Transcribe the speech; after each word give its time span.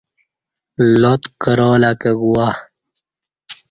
لات 1.01 1.23
کرالہ 1.41 1.91
کہ 2.01 2.11
گوا 2.19 2.47